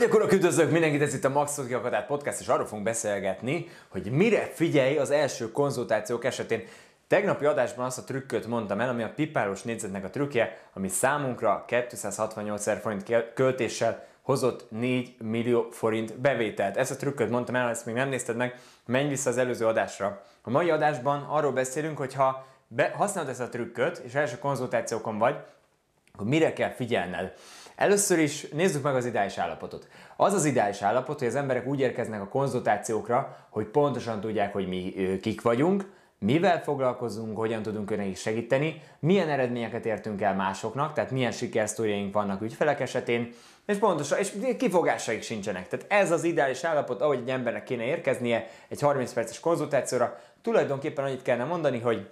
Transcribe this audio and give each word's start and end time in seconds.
Hölgyek, 0.00 0.18
urak, 0.18 0.32
üdvözlök 0.32 0.70
mindenkit, 0.70 1.02
ez 1.02 1.14
itt 1.14 1.24
a 1.24 1.28
Maxot 1.28 1.66
Kiakadát 1.66 2.06
Podcast, 2.06 2.40
és 2.40 2.48
arról 2.48 2.66
fogunk 2.66 2.84
beszélgetni, 2.84 3.68
hogy 3.88 4.10
mire 4.10 4.50
figyelj 4.54 4.98
az 4.98 5.10
első 5.10 5.52
konzultációk 5.52 6.24
esetén. 6.24 6.62
Tegnapi 7.06 7.44
adásban 7.44 7.84
azt 7.84 7.98
a 7.98 8.04
trükköt 8.04 8.46
mondtam 8.46 8.80
el, 8.80 8.88
ami 8.88 9.02
a 9.02 9.12
pipáros 9.14 9.62
négyzetnek 9.62 10.04
a 10.04 10.10
trükkje, 10.10 10.58
ami 10.72 10.88
számunkra 10.88 11.64
268 11.66 12.60
ezer 12.60 12.80
forint 12.80 13.32
költéssel 13.34 14.06
hozott 14.22 14.70
4 14.70 15.16
millió 15.18 15.68
forint 15.70 16.20
bevételt. 16.20 16.76
Ezt 16.76 16.90
a 16.90 16.96
trükköt 16.96 17.30
mondtam 17.30 17.54
el, 17.54 17.68
ezt 17.68 17.86
még 17.86 17.94
nem 17.94 18.08
nézted 18.08 18.36
meg, 18.36 18.60
menj 18.86 19.08
vissza 19.08 19.30
az 19.30 19.38
előző 19.38 19.66
adásra. 19.66 20.22
A 20.42 20.50
mai 20.50 20.70
adásban 20.70 21.26
arról 21.28 21.52
beszélünk, 21.52 21.98
hogy 21.98 22.14
ha 22.14 22.46
használod 22.92 23.30
ezt 23.30 23.40
a 23.40 23.48
trükköt, 23.48 23.98
és 23.98 24.14
első 24.14 24.38
konzultációkon 24.38 25.18
vagy, 25.18 25.36
akkor 26.12 26.26
mire 26.26 26.52
kell 26.52 26.70
figyelned. 26.70 27.32
Először 27.80 28.18
is 28.18 28.48
nézzük 28.48 28.82
meg 28.82 28.94
az 28.94 29.04
ideális 29.04 29.38
állapotot. 29.38 29.88
Az 30.16 30.32
az 30.32 30.44
ideális 30.44 30.82
állapot, 30.82 31.18
hogy 31.18 31.28
az 31.28 31.34
emberek 31.34 31.66
úgy 31.66 31.80
érkeznek 31.80 32.20
a 32.20 32.28
konzultációkra, 32.28 33.46
hogy 33.48 33.66
pontosan 33.66 34.20
tudják, 34.20 34.52
hogy 34.52 34.68
mi 34.68 34.94
kik 35.22 35.42
vagyunk, 35.42 35.92
mivel 36.18 36.62
foglalkozunk, 36.62 37.36
hogyan 37.36 37.62
tudunk 37.62 37.90
önnek 37.90 38.16
segíteni, 38.16 38.82
milyen 38.98 39.28
eredményeket 39.28 39.86
értünk 39.86 40.22
el 40.22 40.34
másoknak, 40.34 40.92
tehát 40.92 41.10
milyen 41.10 41.32
sikersztoriaink 41.32 42.14
vannak 42.14 42.42
ügyfelek 42.42 42.80
esetén, 42.80 43.32
és 43.66 43.76
pontosan, 43.76 44.18
és 44.18 44.32
kifogásaik 44.58 45.22
sincsenek. 45.22 45.68
Tehát 45.68 45.86
ez 45.88 46.10
az 46.10 46.24
ideális 46.24 46.64
állapot, 46.64 47.00
ahogy 47.00 47.18
egy 47.18 47.30
embernek 47.30 47.64
kéne 47.64 47.84
érkeznie 47.84 48.48
egy 48.68 48.80
30 48.80 49.12
perces 49.12 49.40
konzultációra, 49.40 50.18
tulajdonképpen 50.42 51.04
annyit 51.04 51.22
kellene 51.22 51.44
mondani, 51.44 51.78
hogy 51.78 52.10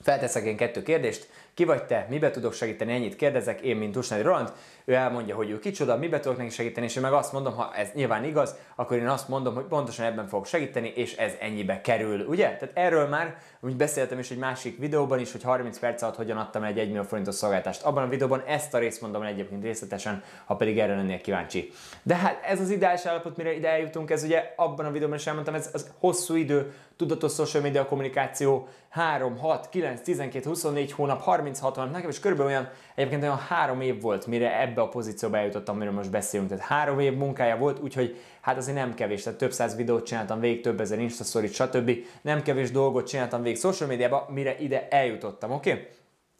Felteszek 0.00 0.44
én 0.44 0.56
kettő 0.56 0.82
kérdést, 0.82 1.28
ki 1.56 1.64
vagy 1.64 1.84
te? 1.84 2.06
Mibe 2.10 2.30
tudok 2.30 2.52
segíteni? 2.52 2.92
Ennyit 2.92 3.16
kérdezek 3.16 3.60
én, 3.60 3.76
mint 3.76 3.92
Tusnádi 3.92 4.22
Roland. 4.22 4.52
Ő 4.84 4.94
elmondja, 4.94 5.34
hogy 5.34 5.50
ő 5.50 5.58
kicsoda, 5.58 5.96
mibe 5.96 6.20
tudok 6.20 6.38
neki 6.38 6.50
segíteni, 6.50 6.86
és 6.86 6.96
én 6.96 7.02
meg 7.02 7.12
azt 7.12 7.32
mondom, 7.32 7.54
ha 7.54 7.72
ez 7.74 7.88
nyilván 7.94 8.24
igaz, 8.24 8.54
akkor 8.74 8.96
én 8.96 9.08
azt 9.08 9.28
mondom, 9.28 9.54
hogy 9.54 9.64
pontosan 9.64 10.06
ebben 10.06 10.28
fogok 10.28 10.46
segíteni, 10.46 10.92
és 10.94 11.16
ez 11.16 11.32
ennyibe 11.40 11.80
kerül, 11.80 12.26
ugye? 12.26 12.44
Tehát 12.44 12.70
erről 12.74 13.08
már 13.08 13.36
úgy 13.60 13.76
beszéltem 13.76 14.18
is 14.18 14.30
egy 14.30 14.38
másik 14.38 14.78
videóban 14.78 15.18
is, 15.18 15.32
hogy 15.32 15.42
30 15.42 15.78
perc 15.78 16.02
alatt 16.02 16.16
hogyan 16.16 16.36
adtam 16.36 16.62
egy 16.62 16.78
1 16.78 16.88
millió 16.88 17.02
forintos 17.02 17.34
szolgáltást. 17.34 17.82
Abban 17.82 18.02
a 18.02 18.08
videóban 18.08 18.42
ezt 18.46 18.74
a 18.74 18.78
részt 18.78 19.00
mondom 19.00 19.22
egyébként 19.22 19.62
részletesen, 19.62 20.22
ha 20.44 20.56
pedig 20.56 20.78
erre 20.78 20.96
lennél 20.96 21.20
kíváncsi. 21.20 21.70
De 22.02 22.14
hát 22.14 22.44
ez 22.44 22.60
az 22.60 22.70
ideális 22.70 23.04
állapot, 23.04 23.36
mire 23.36 23.54
ide 23.54 23.68
eljutunk, 23.68 24.10
ez 24.10 24.22
ugye 24.22 24.52
abban 24.56 24.86
a 24.86 24.90
videóban 24.90 25.16
is 25.16 25.26
elmondtam, 25.26 25.54
ez, 25.54 25.70
az 25.72 25.90
hosszú 25.98 26.34
idő, 26.34 26.72
tudatos 26.96 27.32
social 27.32 27.62
media 27.62 27.86
kommunikáció, 27.86 28.68
3, 28.88 29.38
6, 29.38 29.68
9, 29.68 30.00
12, 30.00 30.48
24 30.48 30.92
hónap, 30.92 31.22
30 31.22 31.45
36-ban, 31.54 31.90
nekem 31.90 32.08
is 32.08 32.20
körülbelül 32.20 32.52
olyan, 32.52 32.68
egyébként 32.94 33.22
olyan 33.22 33.38
három 33.38 33.80
év 33.80 34.00
volt, 34.00 34.26
mire 34.26 34.60
ebbe 34.60 34.80
a 34.80 34.88
pozícióba 34.88 35.36
eljutottam, 35.36 35.74
amiről 35.74 35.92
most 35.92 36.10
beszélünk. 36.10 36.48
Tehát 36.48 36.64
három 36.64 37.00
év 37.00 37.16
munkája 37.16 37.56
volt, 37.56 37.78
úgyhogy 37.78 38.16
hát 38.40 38.56
azért 38.56 38.76
nem 38.76 38.94
kevés. 38.94 39.22
Tehát 39.22 39.38
több 39.38 39.52
száz 39.52 39.76
videót 39.76 40.06
csináltam 40.06 40.40
végig, 40.40 40.62
több 40.62 40.80
ezer 40.80 40.98
instastorit, 40.98 41.52
stb. 41.52 41.90
Nem 42.22 42.42
kevés 42.42 42.70
dolgot 42.70 43.06
csináltam 43.06 43.42
végig 43.42 43.58
social 43.58 43.88
médiában, 43.88 44.22
mire 44.28 44.56
ide 44.58 44.88
eljutottam, 44.88 45.50
oké? 45.50 45.70
Okay? 45.70 45.86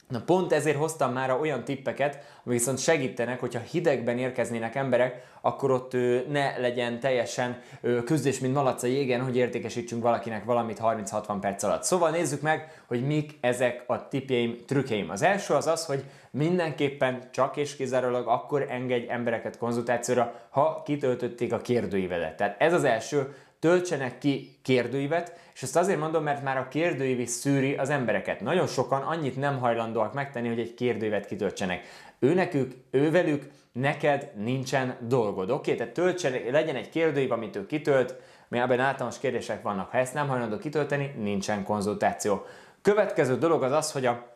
Na 0.09 0.21
pont 0.21 0.53
ezért 0.53 0.77
hoztam 0.77 1.13
már 1.13 1.31
olyan 1.31 1.65
tippeket, 1.65 2.15
amik 2.45 2.59
viszont 2.59 2.79
segítenek, 2.79 3.41
hogyha 3.41 3.61
hidegben 3.61 4.19
érkeznének 4.19 4.75
emberek, 4.75 5.25
akkor 5.41 5.71
ott 5.71 5.93
ne 6.29 6.59
legyen 6.59 7.01
teljesen 7.01 7.61
küzdés, 8.05 8.39
mint 8.39 8.55
malac 8.55 8.83
a 8.83 8.87
jégen, 8.87 9.23
hogy 9.25 9.37
értékesítsünk 9.37 10.03
valakinek 10.03 10.45
valamit 10.45 10.81
30-60 10.83 11.37
perc 11.41 11.63
alatt. 11.63 11.83
Szóval 11.83 12.11
nézzük 12.11 12.41
meg, 12.41 12.83
hogy 12.87 13.07
mik 13.07 13.39
ezek 13.41 13.85
a 13.87 14.09
tippjeim, 14.09 14.59
trükkeim. 14.67 15.11
Az 15.11 15.23
első 15.23 15.55
az 15.55 15.67
az, 15.67 15.87
hogy 15.87 16.05
mindenképpen 16.31 17.29
csak 17.31 17.57
és 17.57 17.77
kizárólag 17.77 18.27
akkor 18.29 18.67
engedj 18.69 19.09
embereket 19.09 19.59
konzultációra, 19.59 20.35
ha 20.51 20.83
kitöltötték 20.85 21.53
a 21.53 21.61
kérdőívedet. 21.61 22.37
Tehát 22.37 22.61
ez 22.61 22.73
az 22.73 22.85
első, 22.85 23.35
töltsenek 23.59 24.19
ki 24.19 24.59
kérdőívet, 24.63 25.39
és 25.55 25.63
ezt 25.63 25.77
azért 25.77 25.99
mondom, 25.99 26.23
mert 26.23 26.43
már 26.43 26.57
a 26.57 26.69
kérdőív 26.69 27.21
is 27.21 27.31
szűri 27.31 27.75
az 27.75 27.91
embereket. 27.91 28.41
Nagyon 28.41 28.67
sokan 28.67 29.03
annyit 29.03 29.37
nem 29.37 29.59
hajlandóak 29.59 30.15
megtenni, 30.15 30.49
hogy 30.49 30.61
egy 30.61 30.75
kérdőívet 30.75 31.27
kitöltsenek. 31.27 31.85
Őnekük, 32.19 32.75
ővelük, 32.91 33.51
neked 33.73 34.31
nincsen 34.37 34.97
dolgod. 35.01 35.51
Oké, 35.51 35.75
tehát 35.75 35.93
töltsen, 35.93 36.33
legyen 36.51 36.77
egy 36.77 36.89
kérdőív, 36.89 37.33
amit 37.33 37.57
ő 37.57 37.67
kitölt, 37.67 38.15
ebben 38.51 38.81
általános 38.81 39.19
kérdések 39.19 39.63
vannak. 39.63 39.91
Ha 39.91 39.99
ezt 39.99 40.15
nem 40.15 40.29
hajlandó 40.29 40.59
kitölteni, 40.59 41.15
nincsen 41.19 41.65
konzultáció. 41.65 42.45
Következő 42.83 43.39
dolog 43.39 43.63
az 43.63 43.73
az, 43.73 43.93
hogy 43.93 44.07
a 44.07 44.35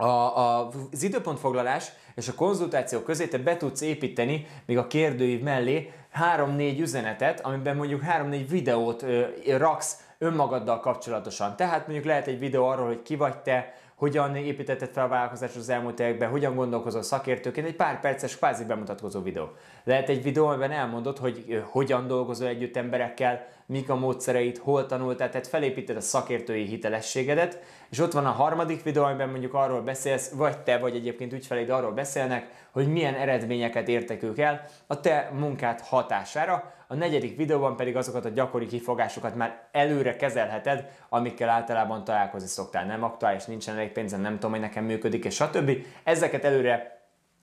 a, 0.00 0.38
a, 0.38 0.68
az 0.92 1.02
időpontfoglalás 1.02 1.92
és 2.14 2.28
a 2.28 2.34
konzultáció 2.34 3.00
közé 3.00 3.26
te 3.26 3.38
be 3.38 3.56
tudsz 3.56 3.80
építeni 3.80 4.46
még 4.66 4.78
a 4.78 4.86
kérdőív 4.86 5.40
mellé 5.40 5.92
3-4 6.18 6.78
üzenetet, 6.78 7.40
amiben 7.40 7.76
mondjuk 7.76 8.02
3-4 8.04 8.44
videót 8.48 9.02
ö, 9.02 9.24
raksz 9.56 9.96
önmagaddal 10.18 10.80
kapcsolatosan. 10.80 11.56
Tehát 11.56 11.86
mondjuk 11.86 12.06
lehet 12.06 12.26
egy 12.26 12.38
videó 12.38 12.66
arról, 12.66 12.86
hogy 12.86 13.02
ki 13.02 13.16
vagy 13.16 13.38
te, 13.38 13.74
hogyan 13.94 14.36
építetted 14.36 14.90
fel 14.90 15.04
a 15.04 15.08
vállalkozást 15.08 15.56
az 15.56 15.68
elmúlt 15.68 16.00
években, 16.00 16.30
hogyan 16.30 16.54
gondolkozol 16.54 17.02
szakértőként, 17.02 17.66
egy 17.66 17.76
pár 17.76 18.00
perces 18.00 18.36
kvázi 18.36 18.64
bemutatkozó 18.64 19.22
videó. 19.22 19.48
Lehet 19.84 20.08
egy 20.08 20.22
videó, 20.22 20.46
amiben 20.46 20.70
elmondod, 20.70 21.18
hogy 21.18 21.62
hogyan 21.70 22.06
dolgozol 22.06 22.48
együtt 22.48 22.76
emberekkel, 22.76 23.46
mik 23.70 23.90
a 23.90 23.94
módszereit, 23.94 24.58
hol 24.58 24.86
tanultál, 24.86 25.28
tehát 25.28 25.46
felépíted 25.46 25.96
a 25.96 26.00
szakértői 26.00 26.64
hitelességedet, 26.64 27.58
és 27.90 27.98
ott 27.98 28.12
van 28.12 28.26
a 28.26 28.30
harmadik 28.30 28.82
videó, 28.82 29.02
amiben 29.02 29.28
mondjuk 29.28 29.54
arról 29.54 29.80
beszélsz, 29.80 30.30
vagy 30.30 30.58
te, 30.58 30.78
vagy 30.78 30.94
egyébként 30.94 31.32
ügyfeleid 31.32 31.70
arról 31.70 31.92
beszélnek, 31.92 32.68
hogy 32.70 32.92
milyen 32.92 33.14
eredményeket 33.14 33.88
értek 33.88 34.22
ők 34.22 34.38
el 34.38 34.64
a 34.86 35.00
te 35.00 35.30
munkát 35.34 35.80
hatására. 35.80 36.72
A 36.88 36.94
negyedik 36.94 37.36
videóban 37.36 37.76
pedig 37.76 37.96
azokat 37.96 38.24
a 38.24 38.28
gyakori 38.28 38.66
kifogásokat 38.66 39.34
már 39.34 39.68
előre 39.72 40.16
kezelheted, 40.16 40.90
amikkel 41.08 41.48
általában 41.48 42.04
találkozni 42.04 42.48
szoktál. 42.48 42.86
Nem 42.86 43.04
aktuális, 43.04 43.44
nincsen 43.44 43.76
elég 43.76 43.92
pénzem, 43.92 44.20
nem 44.20 44.34
tudom, 44.34 44.50
hogy 44.50 44.60
nekem 44.60 44.84
működik, 44.84 45.24
és 45.24 45.34
stb. 45.34 45.70
Ezeket 46.04 46.44
előre 46.44 46.98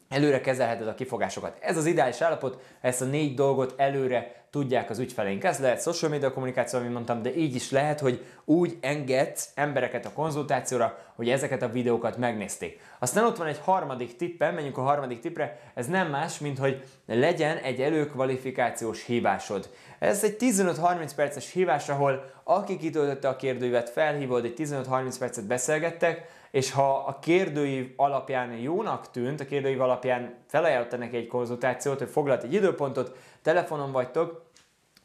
előre 0.10 0.42
kezelheted 0.42 0.88
a 0.88 0.96
kifogásokat. 0.96 1.58
Ez 1.62 1.78
az 1.78 1.86
ideális 1.86 2.22
állapot, 2.22 2.62
ezt 2.82 3.02
a 3.02 3.06
négy 3.06 3.34
dolgot 3.34 3.74
előre 3.78 4.47
tudják 4.58 4.90
az 4.90 5.00
ügyfeleink. 5.00 5.44
Ez 5.44 5.60
lehet 5.60 5.82
social 5.82 6.12
media 6.12 6.34
kommunikáció, 6.34 6.80
amit 6.80 6.92
mondtam, 6.92 7.22
de 7.22 7.36
így 7.36 7.56
is 7.56 7.72
lehet, 7.72 8.00
hogy 8.00 8.26
úgy 8.46 8.78
engedsz 8.82 9.50
embereket 9.56 10.06
a 10.06 10.12
konzultációra, 10.14 10.98
hogy 11.16 11.30
ezeket 11.30 11.62
a 11.62 11.70
videókat 11.70 12.18
megnézték. 12.18 12.80
Aztán 13.00 13.26
ott 13.26 13.38
van 13.38 13.48
egy 13.48 13.60
harmadik 13.64 14.16
tippem, 14.16 14.54
menjünk 14.54 14.78
a 14.78 14.82
harmadik 14.82 15.20
tippre, 15.20 15.60
ez 15.74 15.88
nem 15.88 16.10
más, 16.10 16.40
mint 16.40 16.58
hogy 16.58 16.84
legyen 17.06 17.58
egy 17.58 17.82
előkvalifikációs 17.82 19.06
hívásod. 19.06 19.70
Ez 20.00 20.24
egy 20.24 20.36
15-30 20.40 21.12
perces 21.16 21.52
hívás, 21.52 21.90
ahol 21.90 22.32
aki 22.44 22.78
kitöltötte 22.78 23.28
a 23.28 23.36
kérdőívet, 23.36 23.90
felhívod, 23.90 24.46
egy 24.46 24.54
15-30 24.58 25.16
percet 25.20 25.48
beszélgettek, 25.48 26.28
és 26.52 26.72
ha 26.72 27.04
a 27.08 27.20
kérdőív 27.20 27.94
alapján 27.96 28.52
jónak 28.52 29.12
tűnt, 29.12 29.40
a 29.40 29.46
kérdőív 29.46 29.82
alapján 29.82 30.36
felajánlotta 30.48 30.98
neki 30.98 31.18
egy 31.18 31.28
konzultációt, 31.28 31.98
hogy 31.98 32.10
foglalt 32.10 32.44
egy 32.44 32.54
időpontot, 32.54 33.16
telefonon 33.42 33.92
vagytok, 33.92 34.47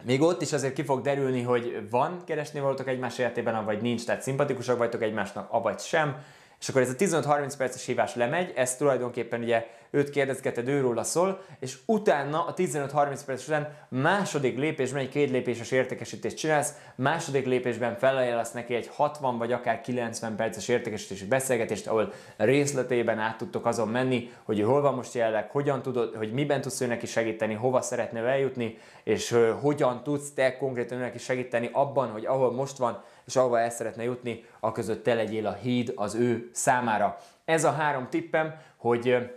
még 0.04 0.20
ott 0.20 0.42
is 0.42 0.52
azért 0.52 0.74
ki 0.74 0.82
fog 0.82 1.00
derülni, 1.00 1.42
hogy 1.42 1.86
van 1.90 2.22
keresni 2.26 2.60
voltok 2.60 2.88
egymás 2.88 3.18
életében, 3.18 3.64
vagy 3.64 3.82
nincs, 3.82 4.04
tehát 4.04 4.22
szimpatikusak 4.22 4.78
vagytok 4.78 5.02
egymásnak, 5.02 5.48
avagy 5.50 5.80
sem, 5.80 6.16
és 6.60 6.68
akkor 6.68 6.80
ez 6.80 6.90
a 6.90 6.94
15-30 6.94 7.54
perces 7.58 7.86
hívás 7.86 8.14
lemegy, 8.14 8.52
ez 8.56 8.76
tulajdonképpen 8.76 9.42
ugye 9.42 9.66
őt 9.94 10.10
kérdezgeted, 10.10 10.68
őróla 10.68 11.02
szól, 11.02 11.40
és 11.58 11.78
utána 11.86 12.44
a 12.44 12.54
15-30 12.54 13.20
perc 13.26 13.46
után 13.46 13.76
második 13.88 14.58
lépésben 14.58 15.02
egy 15.02 15.08
két 15.08 15.30
lépéses 15.30 15.70
értékesítést 15.70 16.36
csinálsz, 16.36 16.74
második 16.94 17.46
lépésben 17.46 17.96
felajánlasz 17.96 18.52
neki 18.52 18.74
egy 18.74 18.86
60 18.86 19.38
vagy 19.38 19.52
akár 19.52 19.80
90 19.80 20.36
perces 20.36 20.68
értékesítési 20.68 21.24
beszélgetést, 21.24 21.86
ahol 21.86 22.12
részletében 22.36 23.18
át 23.18 23.36
tudtok 23.36 23.66
azon 23.66 23.88
menni, 23.88 24.30
hogy 24.42 24.62
hol 24.62 24.80
van 24.80 24.94
most 24.94 25.14
jelenleg, 25.14 25.50
hogyan 25.50 25.82
tudod, 25.82 26.14
hogy 26.14 26.32
miben 26.32 26.60
tudsz 26.60 26.80
ő 26.80 26.86
neki 26.86 27.06
segíteni, 27.06 27.54
hova 27.54 27.80
szeretne 27.80 28.20
eljutni, 28.20 28.78
és 29.04 29.36
hogyan 29.60 30.02
tudsz 30.02 30.32
te 30.32 30.56
konkrétan 30.56 30.98
neki 30.98 31.18
segíteni 31.18 31.70
abban, 31.72 32.10
hogy 32.10 32.26
ahol 32.26 32.52
most 32.52 32.76
van, 32.76 33.02
és 33.26 33.36
ahova 33.36 33.60
el 33.60 33.70
szeretne 33.70 34.02
jutni, 34.02 34.44
a 34.60 34.72
között 34.72 35.04
te 35.04 35.14
legyél 35.14 35.46
a 35.46 35.52
híd 35.52 35.92
az 35.96 36.14
ő 36.14 36.50
számára. 36.52 37.18
Ez 37.44 37.64
a 37.64 37.70
három 37.70 38.08
tippem, 38.08 38.54
hogy 38.76 39.30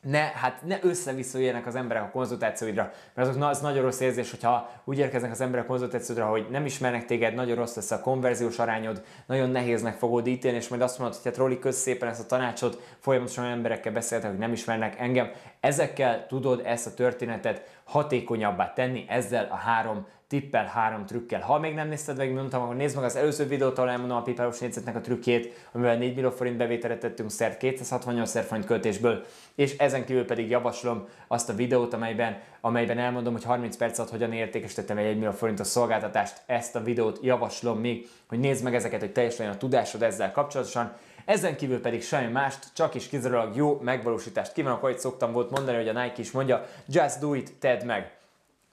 ne, 0.00 0.18
hát 0.18 0.62
ne 0.66 0.78
össze-vissza 0.82 1.38
az 1.66 1.74
emberek 1.74 2.02
a 2.02 2.10
konzultációidra, 2.10 2.92
mert 3.14 3.28
azok 3.28 3.42
az 3.42 3.60
nagyon 3.60 3.82
rossz 3.82 4.00
érzés, 4.00 4.30
hogyha 4.30 4.70
úgy 4.84 4.98
érkeznek 4.98 5.30
az 5.30 5.40
emberek 5.40 5.64
a 5.64 5.68
konzultációidra, 5.68 6.28
hogy 6.28 6.46
nem 6.50 6.64
ismernek 6.64 7.06
téged, 7.06 7.34
nagyon 7.34 7.56
rossz 7.56 7.74
lesz 7.74 7.90
a 7.90 8.00
konverziós 8.00 8.58
arányod, 8.58 9.04
nagyon 9.26 9.50
nehéznek 9.50 9.96
fogod 9.96 10.26
ítélni, 10.26 10.56
és 10.56 10.68
majd 10.68 10.82
azt 10.82 10.98
mondod, 10.98 11.16
hogy 11.16 11.24
hát 11.24 11.36
Roli, 11.36 11.58
kösz 11.58 11.76
szépen 11.76 12.08
ezt 12.08 12.20
a 12.20 12.26
tanácsot, 12.26 12.82
folyamatosan 12.98 13.44
emberekkel 13.44 13.92
beszéltek, 13.92 14.30
hogy 14.30 14.38
nem 14.38 14.52
ismernek 14.52 14.98
engem. 14.98 15.30
Ezekkel 15.60 16.26
tudod 16.26 16.62
ezt 16.64 16.86
a 16.86 16.94
történetet 16.94 17.79
hatékonyabbá 17.90 18.72
tenni 18.72 19.04
ezzel 19.08 19.48
a 19.50 19.54
három 19.54 20.06
tippel, 20.30 20.64
három 20.64 21.06
trükkel. 21.06 21.40
Ha 21.40 21.58
még 21.58 21.74
nem 21.74 21.88
nézted 21.88 22.16
meg, 22.16 22.32
mondtam, 22.32 22.62
akkor 22.62 22.76
nézd 22.76 22.96
meg 22.96 23.04
az 23.04 23.16
előző 23.16 23.46
videót, 23.46 23.78
ahol 23.78 23.90
elmondom 23.90 24.16
a 24.16 24.22
pipáros 24.22 24.58
négyzetnek 24.58 24.96
a 24.96 25.00
trükkét, 25.00 25.68
amivel 25.72 25.96
4 25.96 26.14
millió 26.14 26.30
forint 26.30 26.56
bevételre 26.56 26.98
tettünk 26.98 27.30
szert 27.30 27.56
268 27.56 28.28
ezer 28.28 28.44
forint 28.44 28.66
költésből, 28.66 29.24
és 29.54 29.76
ezen 29.76 30.04
kívül 30.04 30.24
pedig 30.24 30.50
javaslom 30.50 31.08
azt 31.26 31.48
a 31.48 31.54
videót, 31.54 31.92
amelyben, 31.92 32.38
amelyben 32.60 32.98
elmondom, 32.98 33.32
hogy 33.32 33.44
30 33.44 33.76
perc 33.76 33.98
alatt 33.98 34.10
hogyan 34.10 34.32
értékesítettem 34.32 34.98
egy 34.98 35.06
1 35.06 35.16
millió 35.16 35.30
forintos 35.30 35.66
szolgáltatást. 35.66 36.42
Ezt 36.46 36.76
a 36.76 36.82
videót 36.82 37.18
javaslom 37.22 37.78
még, 37.78 38.08
hogy 38.28 38.38
nézd 38.38 38.64
meg 38.64 38.74
ezeket, 38.74 39.00
hogy 39.00 39.12
teljes 39.12 39.36
legyen 39.36 39.54
a 39.54 39.58
tudásod 39.58 40.02
ezzel 40.02 40.32
kapcsolatosan. 40.32 40.92
Ezen 41.24 41.56
kívül 41.56 41.80
pedig 41.80 42.02
semmi 42.02 42.32
mást, 42.32 42.66
csak 42.74 42.94
is 42.94 43.08
kizárólag 43.08 43.56
jó 43.56 43.80
megvalósítást 43.82 44.52
kívánok, 44.52 44.82
ahogy 44.82 44.98
szoktam 44.98 45.32
volt 45.32 45.50
mondani, 45.50 45.76
hogy 45.76 45.88
a 45.88 46.02
Nike 46.02 46.20
is 46.20 46.30
mondja, 46.30 46.66
just 46.86 47.20
do 47.20 47.34
it, 47.34 47.52
tedd 47.58 47.84
meg. 47.84 48.12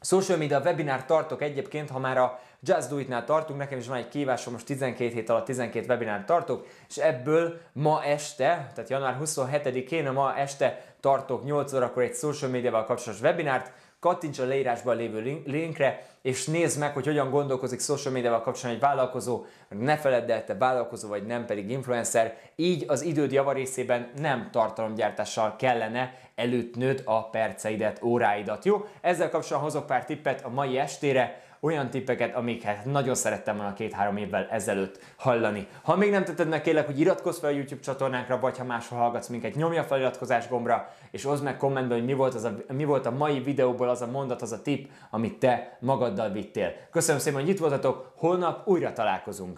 Social 0.01 0.37
media 0.37 0.59
webinár 0.59 1.05
tartok 1.05 1.41
egyébként, 1.41 1.89
ha 1.89 1.99
már 1.99 2.17
a 2.17 2.39
Just 2.61 2.89
Do 2.89 2.97
It-nál 2.97 3.25
tartunk, 3.25 3.59
nekem 3.59 3.77
is 3.77 3.87
van 3.87 3.97
egy 3.97 4.07
kívásom, 4.07 4.53
most 4.53 4.65
12 4.65 5.13
hét 5.13 5.29
alatt 5.29 5.45
12 5.45 5.85
webinár 5.87 6.25
tartok, 6.25 6.67
és 6.89 6.97
ebből 6.97 7.59
ma 7.73 8.03
este, 8.03 8.71
tehát 8.73 8.89
január 8.89 9.17
27-én, 9.23 10.11
ma 10.11 10.35
este 10.35 10.83
tartok 10.99 11.43
8 11.43 11.73
órakor 11.73 12.03
egy 12.03 12.15
social 12.15 12.51
médiával 12.51 12.85
kapcsolatos 12.85 13.21
webinárt, 13.23 13.71
kattints 13.99 14.39
a 14.39 14.45
leírásban 14.45 14.95
lévő 14.95 15.41
linkre, 15.45 16.05
és 16.21 16.45
nézd 16.45 16.79
meg, 16.79 16.93
hogy 16.93 17.05
hogyan 17.05 17.29
gondolkozik 17.29 17.79
social 17.79 18.13
médiával 18.13 18.41
kapcsolatban 18.41 18.75
egy 18.75 18.95
vállalkozó, 18.95 19.45
ne 19.69 19.97
feledd 19.97 20.31
el, 20.31 20.43
te 20.43 20.57
vállalkozó 20.57 21.07
vagy 21.07 21.25
nem 21.25 21.45
pedig 21.45 21.69
influencer, 21.69 22.37
így 22.55 22.85
az 22.87 23.01
időd 23.01 23.31
javarészében 23.31 24.11
nem 24.17 24.49
tartalomgyártással 24.51 25.55
kellene 25.55 26.13
előtnöd 26.35 27.01
a 27.05 27.29
perceidet, 27.29 28.03
óráidat, 28.03 28.65
jó? 28.65 28.85
Ezzel 29.01 29.29
kapcsolatban 29.29 29.71
hozok 29.71 29.85
pár 29.85 30.05
tippet 30.05 30.45
a 30.45 30.49
mai 30.49 30.77
estére, 30.77 31.41
olyan 31.67 31.89
tippeket, 31.89 32.35
amiket 32.35 32.85
nagyon 32.85 33.15
szerettem 33.15 33.55
volna 33.55 33.73
két-három 33.73 34.17
évvel 34.17 34.47
ezelőtt 34.51 34.99
hallani. 35.17 35.67
Ha 35.83 35.95
még 35.95 36.11
nem 36.11 36.23
tetted 36.23 36.47
meg, 36.49 36.61
kérlek, 36.61 36.85
hogy 36.85 36.99
iratkozz 36.99 37.39
fel 37.39 37.49
a 37.49 37.53
YouTube 37.53 37.81
csatornánkra, 37.81 38.39
vagy 38.39 38.57
ha 38.57 38.63
máshol 38.63 38.99
hallgatsz 38.99 39.27
minket, 39.27 39.55
nyomja 39.55 39.83
fel 39.83 39.99
iratkozás 39.99 40.47
gombra, 40.47 40.89
és 41.11 41.25
oszd 41.25 41.43
meg 41.43 41.57
kommentben, 41.57 41.97
hogy 41.97 42.07
mi 42.07 42.13
volt, 42.13 42.33
az 42.33 42.43
a, 42.43 42.55
mi 42.73 42.83
volt 42.83 43.05
a 43.05 43.11
mai 43.11 43.39
videóból 43.39 43.89
az 43.89 44.01
a 44.01 44.07
mondat, 44.07 44.41
az 44.41 44.51
a 44.51 44.61
tipp, 44.61 44.89
amit 45.09 45.39
te 45.39 45.77
magaddal 45.79 46.29
vittél. 46.29 46.73
Köszönöm 46.91 47.21
szépen, 47.21 47.39
hogy 47.39 47.49
itt 47.49 47.59
voltatok, 47.59 48.11
holnap 48.15 48.67
újra 48.67 48.93
találkozunk. 48.93 49.55